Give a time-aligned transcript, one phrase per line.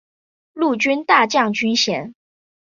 [0.53, 2.15] 陆军大将军衔。